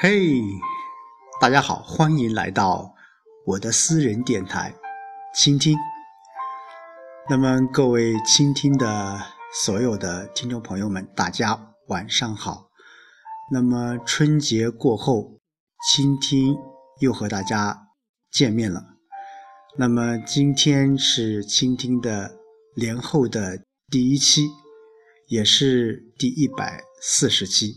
[0.00, 0.42] 嘿，
[1.40, 2.94] 大家好，欢迎来到
[3.46, 4.74] 我的私人电台，
[5.34, 5.76] 倾听。
[7.28, 9.20] 那么各位倾听的
[9.62, 12.68] 所有的听众朋友们，大家晚上好。
[13.52, 15.38] 那么春节过后，
[15.92, 16.56] 倾听
[17.00, 17.88] 又和大家
[18.30, 18.82] 见面了。
[19.76, 22.34] 那么今天是倾听的
[22.76, 24.48] 年后的第一期，
[25.28, 27.74] 也是第一百四十期。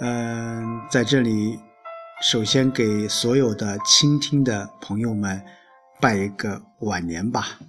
[0.00, 1.60] 嗯，在这里，
[2.20, 5.40] 首先给所有的倾听的朋友们
[6.00, 7.60] 拜一个晚年吧。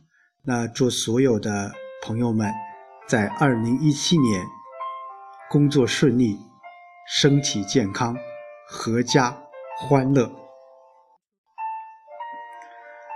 [0.42, 1.72] 那祝所有的
[2.04, 2.52] 朋友们
[3.08, 4.44] 在二零一七年
[5.52, 6.40] 工作顺利，
[7.08, 8.18] 身体健康，
[8.72, 9.38] 阖家
[9.78, 10.32] 欢乐。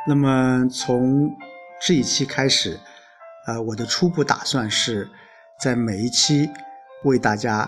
[0.08, 1.36] 那么从
[1.82, 2.80] 这一期开始，
[3.48, 5.10] 呃，我的初步打算是
[5.60, 6.48] 在每一期
[7.06, 7.68] 为大家。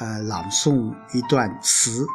[0.00, 2.06] 呃，朗诵一段词，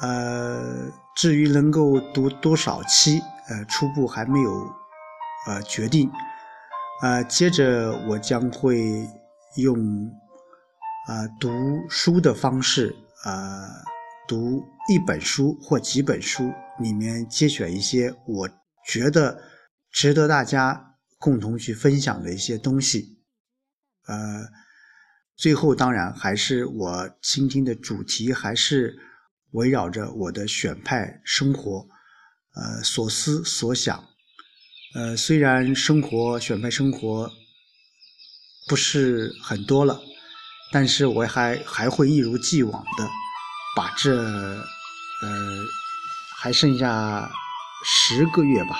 [0.00, 4.72] 呃，至于能够读多少期，呃，初步还没有
[5.48, 6.08] 呃决定，
[7.02, 9.04] 呃，接着我将会
[9.56, 9.76] 用
[11.08, 11.50] 呃读
[11.88, 13.68] 书的方式，呃，
[14.28, 18.48] 读一本书或几本书里面节选一些我
[18.86, 19.42] 觉得
[19.90, 23.18] 值得大家共同去分享的一些东西，
[24.06, 24.65] 呃。
[25.36, 28.98] 最后，当然还是我倾听的主题，还是
[29.50, 31.86] 围绕着我的选派生活，
[32.54, 34.02] 呃，所思所想。
[34.94, 37.30] 呃，虽然生活选派生活
[38.66, 40.00] 不是很多了，
[40.72, 43.08] 但是我还还会一如既往的
[43.76, 44.64] 把这呃
[46.38, 47.30] 还剩下
[47.84, 48.78] 十个月吧，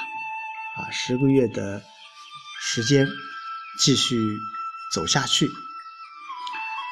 [0.79, 1.83] 啊，十个月的
[2.63, 3.07] 时间
[3.79, 4.17] 继续
[4.95, 5.47] 走下去。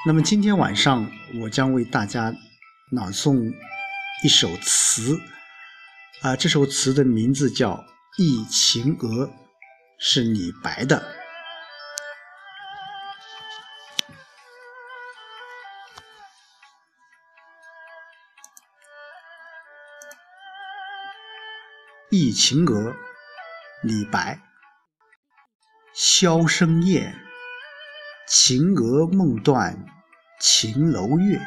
[0.07, 1.11] 那么今天晚上，
[1.41, 2.31] 我将为大家
[2.91, 3.51] 朗诵
[4.23, 5.19] 一首词，
[6.21, 7.71] 啊，这首词的名字叫
[8.19, 9.27] 《忆秦娥》，
[9.99, 11.01] 是李白的。
[22.11, 22.91] 《忆秦娥》，
[23.83, 24.39] 李白。
[25.95, 27.19] 箫声咽，
[28.27, 29.85] 秦娥梦断。
[30.41, 31.41] 秦楼月，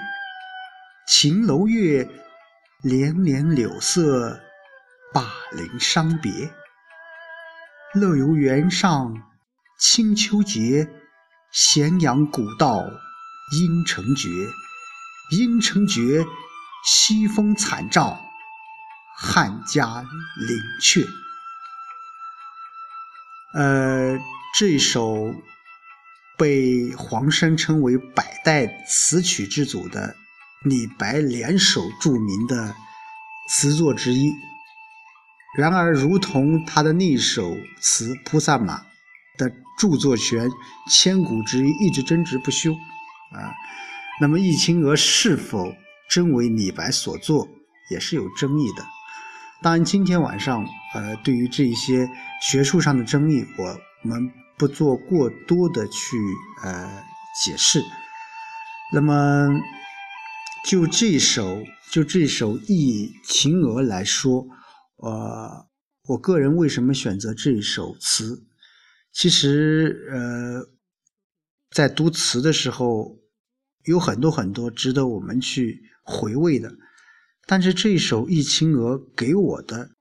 [1.08, 2.08] 秦楼月，
[2.82, 4.40] 连连柳色，
[5.14, 6.32] 灞陵伤别。
[7.94, 9.14] 乐游原上
[9.80, 10.88] 清秋节，
[11.52, 12.84] 咸阳古道
[13.54, 14.30] 阴城绝。
[15.32, 16.26] 阴城绝，
[16.86, 18.20] 西风惨照
[19.16, 20.04] 汉家
[20.48, 21.08] 陵阙。
[23.54, 24.18] 呃，
[24.58, 25.34] 这首。
[26.38, 30.16] 被黄生称为百代词曲之祖的
[30.64, 32.76] 李白联手著名的
[33.50, 34.32] 词作之一。
[35.58, 38.78] 然而，如同他的那首词《菩萨马》
[39.38, 40.48] 的著作权
[40.92, 42.72] 千古之一一直争执不休
[43.34, 43.56] 啊，
[44.22, 45.74] 那么《忆青娥》是否
[46.10, 47.48] 真为李白所作，
[47.90, 48.86] 也是有争议的。
[49.64, 52.08] 当然，今天晚上，呃，对于这些
[52.40, 54.32] 学术上的争议，我们。
[54.58, 56.18] 不做过多的去
[56.64, 57.04] 呃
[57.44, 57.80] 解释，
[58.92, 59.48] 那么
[60.66, 64.48] 就这首就这首《忆秦娥》来说，
[64.96, 65.68] 呃，
[66.06, 68.48] 我个人为什么选择这首词？
[69.12, 70.68] 其实呃，
[71.70, 73.16] 在读词的时候
[73.86, 76.74] 有很多很多值得我们去回味的，
[77.46, 79.92] 但是这首《忆秦娥》给我的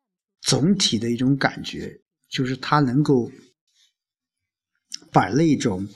[0.40, 2.00] 总体的一种感觉，
[2.30, 3.30] 就是它能够。
[5.16, 5.88] 把那种，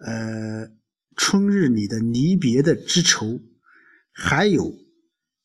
[0.00, 0.70] 呃，
[1.16, 3.40] 春日里的离别的之愁，
[4.12, 4.70] 还有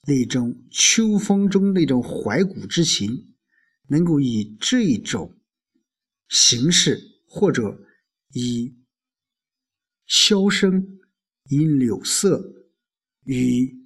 [0.05, 3.33] 那种秋风中那种怀古之情，
[3.87, 5.33] 能够以这种
[6.27, 7.79] 形式，或者
[8.33, 8.75] 以
[10.05, 10.99] 箫声、
[11.45, 12.67] 以柳色、
[13.23, 13.81] 与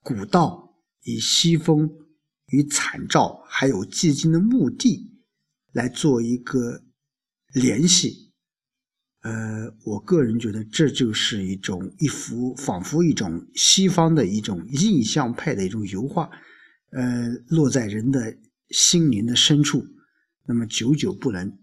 [0.00, 1.90] 古道、以西风、
[2.46, 5.12] 与惨照，还有寂静的墓地，
[5.72, 6.83] 来做一个。
[7.54, 8.32] 联系，
[9.20, 16.28] 呃，我个人觉得这就是一种一幅仿佛一种西方的一种印象派的一种油画，
[16.90, 18.36] 呃，落在人的
[18.70, 19.86] 心灵的深处，
[20.46, 21.56] 那么久久不能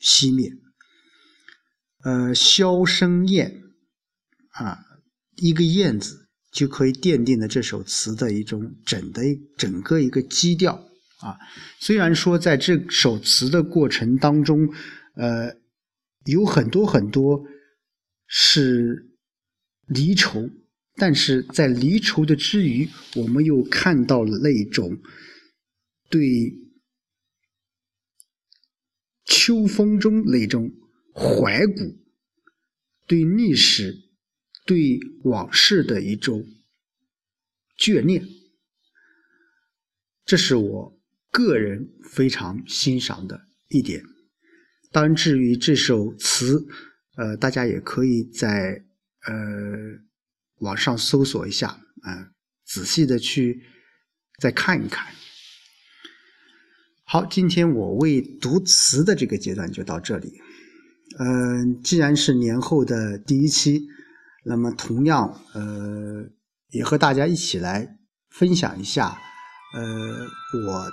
[0.00, 0.50] 熄灭。
[2.02, 3.62] 呃，箫声咽，
[4.52, 4.78] 啊，
[5.36, 9.22] 一个咽字就可以奠定了这首词的一种整的
[9.58, 10.88] 整个一个基调。
[11.22, 11.38] 啊，
[11.78, 14.68] 虽然说在这首词的过程当中，
[15.14, 15.56] 呃，
[16.26, 17.44] 有很多很多
[18.26, 19.08] 是
[19.86, 20.50] 离愁，
[20.96, 25.00] 但是在离愁的之余，我们又看到了那种
[26.10, 26.20] 对
[29.24, 30.72] 秋风中那种
[31.14, 31.96] 怀古、
[33.06, 33.94] 对历史、
[34.66, 36.44] 对往事的一种
[37.78, 38.26] 眷恋，
[40.24, 41.01] 这是我
[41.32, 44.04] 个人非常欣赏的一点。
[44.92, 46.64] 当然，至于这首词，
[47.16, 48.84] 呃，大家也可以在
[49.26, 49.34] 呃
[50.58, 51.68] 网上搜索一下，
[52.02, 52.30] 啊，
[52.66, 53.62] 仔细的去
[54.38, 55.06] 再看一看。
[57.04, 60.40] 好，今天我为读词的这个阶段就到这里。
[61.18, 63.86] 嗯，既然是年后的第一期，
[64.44, 66.26] 那么同样，呃，
[66.68, 67.98] 也和大家一起来
[68.30, 69.18] 分享一下，
[69.74, 70.26] 呃，
[70.66, 70.90] 我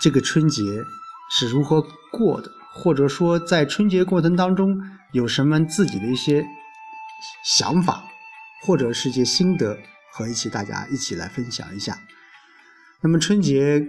[0.00, 0.84] 这个春节
[1.30, 2.50] 是如何过的。
[2.74, 4.80] 或者说，在春节过程当中
[5.12, 6.42] 有什么自己的一些
[7.44, 8.02] 想法，
[8.62, 9.78] 或者是一些心得，
[10.10, 12.00] 和一起大家一起来分享一下。
[13.02, 13.86] 那么春节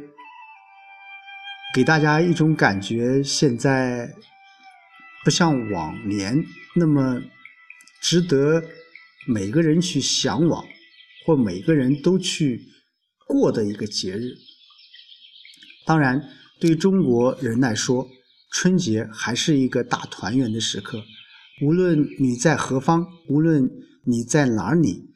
[1.74, 4.14] 给大家一种感觉，现在
[5.24, 6.44] 不像往年
[6.76, 7.22] 那么
[8.02, 8.62] 值得
[9.26, 10.62] 每个人去向往，
[11.26, 12.62] 或每个人都去
[13.30, 14.34] 过的一个节日。
[15.86, 16.24] 当然，
[16.60, 18.08] 对中国人来说，
[18.52, 21.02] 春节还是一个大团圆的时刻，
[21.62, 23.70] 无论你在何方，无论
[24.06, 25.12] 你在哪里，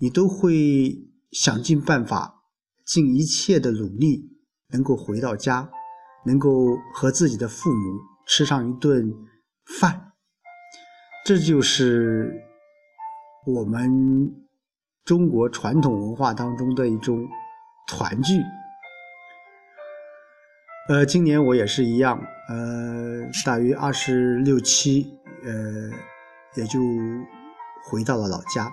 [0.00, 0.96] 你都会
[1.30, 2.42] 想尽办法，
[2.86, 4.38] 尽一切的努力，
[4.72, 5.70] 能够回到家，
[6.26, 9.12] 能够和自己的父母吃上一顿
[9.80, 10.12] 饭。
[11.24, 12.32] 这就是
[13.46, 14.34] 我们
[15.04, 17.26] 中国传统文化当中的一种
[17.88, 18.34] 团聚。
[20.88, 25.06] 呃，今年我也是一样，呃，大约二十六七，
[25.44, 25.52] 呃，
[26.56, 26.80] 也就
[27.84, 28.68] 回到了老家。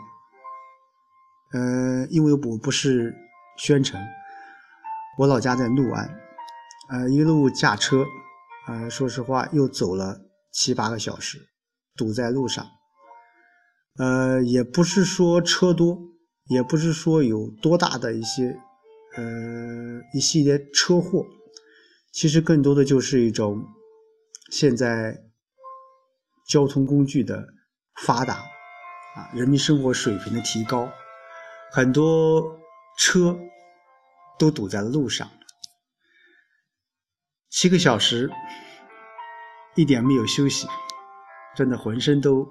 [1.53, 3.15] 呃，因为我不是
[3.57, 4.01] 宣城，
[5.19, 6.09] 我老家在六安，
[6.89, 8.03] 呃，一路驾车，
[8.67, 10.19] 呃，说实话又走了
[10.51, 11.37] 七八个小时，
[11.95, 12.65] 堵在路上。
[13.99, 15.99] 呃，也不是说车多，
[16.47, 18.57] 也不是说有多大的一些，
[19.15, 19.23] 呃，
[20.15, 21.23] 一系列车祸。
[22.11, 23.63] 其实更多的就是一种
[24.51, 25.15] 现在
[26.47, 27.45] 交通工具的
[28.05, 30.91] 发达啊，人民生活水平的提高，
[31.71, 32.43] 很多
[32.97, 33.37] 车
[34.37, 35.29] 都堵在了路上，
[37.49, 38.29] 七个小时
[39.75, 40.67] 一点没有休息，
[41.55, 42.49] 真的浑身都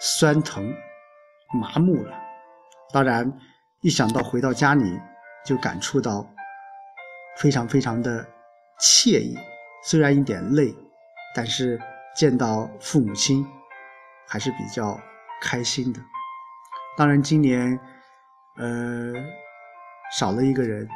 [0.00, 0.72] 酸疼
[1.60, 2.16] 麻木了。
[2.92, 3.30] 当然，
[3.80, 4.84] 一想到回到家里，
[5.44, 6.24] 就感触到
[7.38, 8.24] 非常非常的。
[8.82, 9.38] 惬意，
[9.84, 10.74] 虽然有点累，
[11.36, 11.80] 但是
[12.16, 13.46] 见到父母亲
[14.26, 14.98] 还是比较
[15.40, 16.00] 开心的。
[16.98, 17.78] 当然，今年
[18.56, 19.14] 呃
[20.18, 20.88] 少了一个人，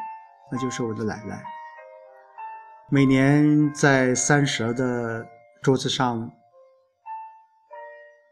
[0.51, 1.41] 那就是我的奶奶。
[2.91, 5.25] 每年在三十的
[5.63, 6.29] 桌子上，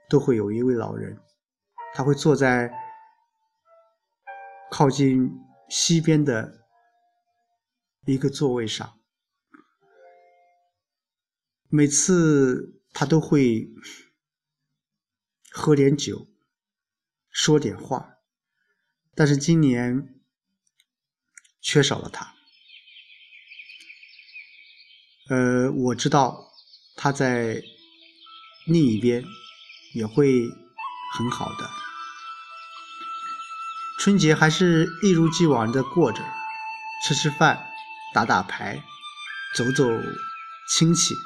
[0.09, 1.17] 都会有一位老人，
[1.95, 2.73] 他会坐在
[4.69, 5.33] 靠近
[5.69, 6.53] 西边的
[8.05, 8.93] 一个座位上。
[11.76, 13.69] 每次他都会
[15.50, 16.28] 喝点酒，
[17.32, 18.19] 说点话，
[19.16, 20.20] 但是今年
[21.60, 22.32] 缺少了他。
[25.28, 26.52] 呃，我知道
[26.94, 27.60] 他在
[28.69, 29.24] 另一边
[29.94, 30.48] 也会
[31.14, 31.69] 很好的。
[33.98, 36.22] 春节还是一如既往的过着，
[37.04, 37.66] 吃吃饭，
[38.14, 38.81] 打打牌，
[39.56, 39.84] 走走
[40.69, 41.16] 亲戚。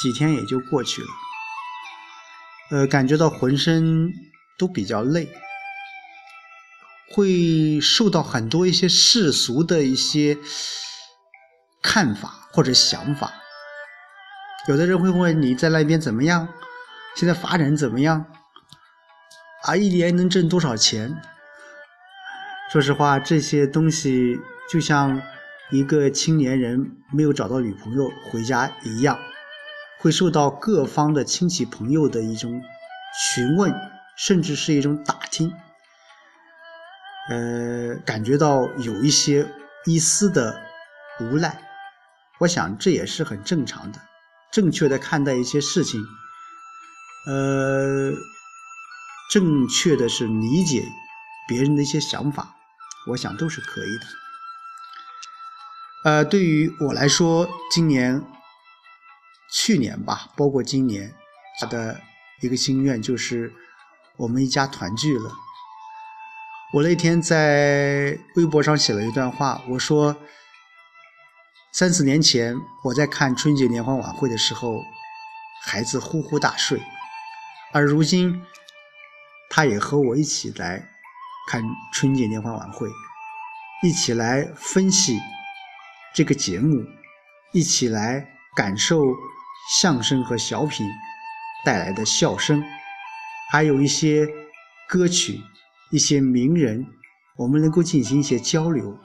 [0.00, 1.08] 几天也就过去了，
[2.70, 4.12] 呃，感觉到浑身
[4.58, 5.28] 都比较累，
[7.10, 10.38] 会受到很多一些世俗的一些
[11.82, 13.32] 看法或者想法。
[14.68, 16.48] 有的人会问你在那边怎么样，
[17.14, 18.24] 现在发展怎么样，
[19.64, 21.20] 啊，一年能挣多少钱？
[22.72, 25.20] 说实话，这些东西就像
[25.70, 29.18] 一个青年人没有找到女朋友回家一样。
[30.02, 32.60] 会受到各方的亲戚朋友的一种
[33.36, 33.72] 询问，
[34.16, 35.54] 甚至是一种打听，
[37.30, 39.48] 呃，感觉到有一些
[39.86, 40.60] 一丝的
[41.20, 41.62] 无奈。
[42.40, 44.00] 我想这也是很正常的，
[44.50, 46.04] 正确的看待一些事情，
[47.28, 48.12] 呃，
[49.30, 50.82] 正确的是理解
[51.46, 52.56] 别人的一些想法，
[53.06, 54.06] 我想都是可以的。
[56.10, 58.20] 呃，对于我来说，今年。
[59.52, 61.14] 去年吧，包括今年，
[61.60, 62.00] 他的
[62.40, 63.52] 一个心愿就是
[64.16, 65.30] 我们一家团聚了。
[66.72, 70.16] 我那天在微博上写了一段话，我说，
[71.70, 74.82] 三四年前我在看春节联欢晚会的时候，
[75.62, 76.80] 孩子呼呼大睡，
[77.74, 78.42] 而如今，
[79.50, 80.88] 他也和我一起来
[81.46, 82.88] 看春节联欢晚会，
[83.82, 85.20] 一起来分析
[86.14, 86.82] 这个节目，
[87.52, 89.04] 一起来感受
[89.80, 90.86] 相声和小品
[91.64, 92.62] 带来的笑声，
[93.50, 94.28] 还有一些
[94.88, 95.40] 歌曲。
[95.90, 96.86] 一些名人，
[97.36, 98.96] 我们能够进行一些交流。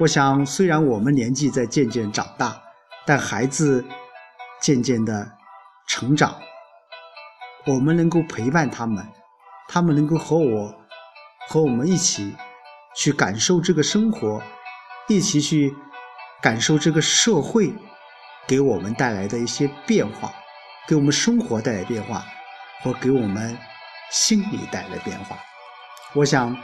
[0.00, 2.60] 我想，虽然我们年纪在渐渐长大，
[3.06, 3.84] 但孩子
[4.60, 5.30] 渐渐的
[5.86, 6.36] 成长，
[7.64, 9.06] 我们能够陪伴他们，
[9.68, 10.74] 他们能够和我
[11.48, 12.34] 和我们一起
[12.96, 14.42] 去感受这个生活，
[15.08, 15.72] 一起去
[16.42, 17.72] 感受这个社会
[18.48, 20.32] 给我们带来的一些变化，
[20.88, 22.24] 给我们生活带来变化，
[22.82, 23.56] 或给我们
[24.10, 25.38] 心理带来变化。
[26.14, 26.56] 我想，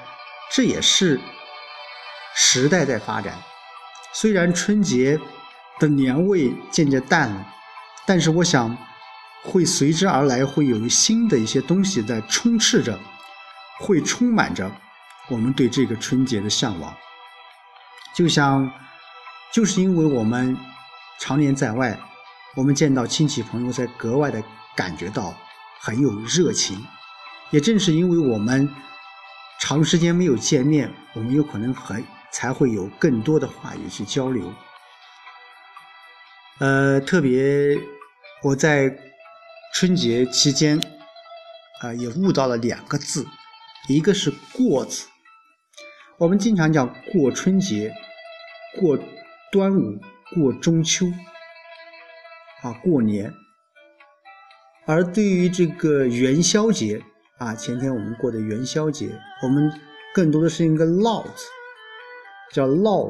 [0.51, 1.21] 这也是
[2.35, 3.35] 时代在发展。
[4.15, 5.21] 虽然春节
[5.79, 7.47] 的年味渐渐淡了，
[8.07, 8.75] 但是我想，
[9.43, 12.99] 会随之而来，会有新的一些东西在充斥着，
[13.81, 14.71] 会充满着
[15.29, 16.97] 我们对这个春节的向往。
[18.15, 18.73] 就像，
[19.53, 20.57] 就是因为我们
[21.19, 21.99] 常年在外，
[22.57, 24.43] 我们见到亲戚朋友，在格外的
[24.77, 25.35] 感觉到
[25.81, 26.85] 很有热情。
[27.51, 28.69] 也正是因为我们。
[29.61, 34.53] 长时间没有见面，我们有可能很才会有更多的话语去交流。
[36.59, 37.79] 呃，特别
[38.43, 38.95] 我在
[39.73, 40.79] 春节期间
[41.81, 43.27] 啊，也悟到了两个字，
[43.89, 45.07] 一个是“过”字。
[46.19, 47.95] 我们经常讲过春节、
[48.79, 48.99] 过
[49.51, 49.99] 端午、
[50.33, 51.07] 过中秋
[52.63, 53.33] 啊，过年。
[54.87, 57.03] 而对于这个元宵节，
[57.39, 59.11] 啊，前天我们过的元宵节，
[59.43, 59.73] 我们
[60.15, 61.47] 更多的是一个“闹”字，
[62.53, 63.09] 叫“闹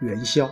[0.00, 0.50] 元宵”。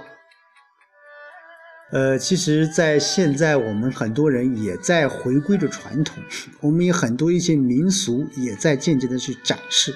[1.93, 6.23] 呃，其实，在现在，我们很多人也在回归着传统，
[6.61, 9.93] 我们有很多一些民俗也在渐渐的去展示。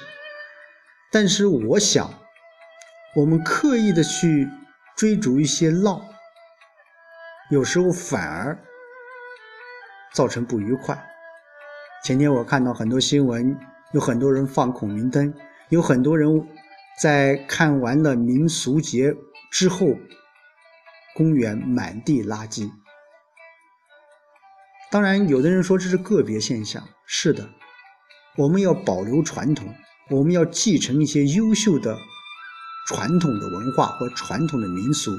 [1.09, 2.13] 但是，我想，
[3.15, 4.47] 我们刻意的去
[4.95, 6.01] 追逐一些闹，
[7.51, 8.57] 有时候反而
[10.13, 10.97] 造成不愉快。
[12.03, 13.59] 前天我看到很多新闻，
[13.91, 15.33] 有很多人放孔明灯，
[15.69, 16.29] 有很多人
[17.01, 19.13] 在看完了民俗节
[19.51, 19.87] 之后，
[21.13, 22.71] 公园满地垃圾。
[24.91, 27.49] 当然，有的人说这是个别现象，是的，
[28.37, 29.75] 我们要保留传统，
[30.09, 31.97] 我们要继承一些优秀的
[32.87, 35.17] 传统的文化和传统的民俗。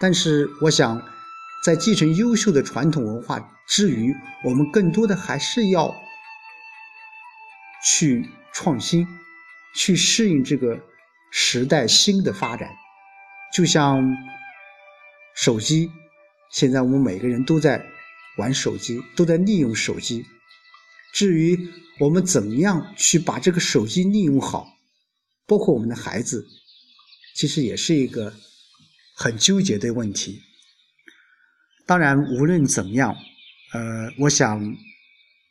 [0.00, 1.02] 但是，我想
[1.64, 4.14] 在继承优秀的传统文化之余，
[4.44, 5.94] 我们更多的还是要。
[7.86, 9.06] 去创新，
[9.72, 10.80] 去适应这个
[11.30, 12.68] 时代新的发展，
[13.54, 14.02] 就像
[15.36, 15.88] 手机，
[16.50, 17.86] 现在我们每个人都在
[18.36, 20.26] 玩手机，都在利用手机。
[21.12, 21.56] 至于
[22.00, 24.66] 我们怎么样去把这个手机利用好，
[25.46, 26.44] 包括我们的孩子，
[27.38, 28.34] 其实也是一个
[29.16, 30.40] 很纠结的问题。
[31.86, 33.14] 当然，无论怎么样，
[33.72, 34.76] 呃，我想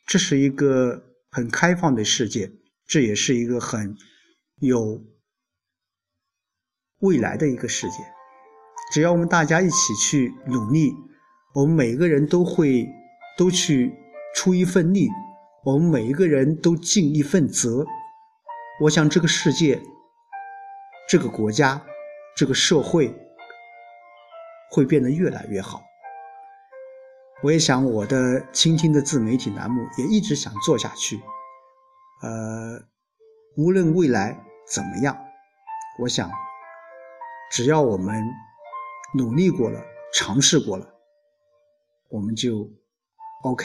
[0.06, 1.04] 这是一个。
[1.30, 2.50] 很开放的世界，
[2.86, 3.94] 这也是一个很
[4.60, 5.04] 有
[7.00, 7.96] 未来的一个世界。
[8.90, 10.90] 只要我们大家一起去努力，
[11.54, 12.88] 我们每个人都会
[13.36, 13.92] 都去
[14.34, 15.06] 出一份力，
[15.66, 17.84] 我们每一个人都尽一份责。
[18.80, 19.78] 我想这个世界、
[21.08, 21.82] 这个国家、
[22.36, 23.16] 这个社会
[24.70, 25.82] 会变得越来越好。
[27.42, 31.18] 我也想我的倾听的自媒体栏目也一直想做下去，
[32.20, 32.78] 呃，
[33.56, 34.38] 无论未来
[34.70, 35.16] 怎么样，
[35.98, 36.30] 我想，
[37.52, 38.22] 只要我们
[39.16, 40.86] 努力过了，尝试过了，
[42.10, 42.68] 我们就
[43.44, 43.64] OK。